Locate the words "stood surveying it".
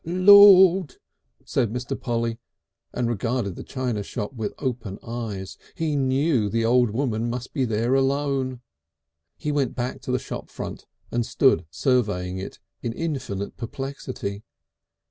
11.23-12.57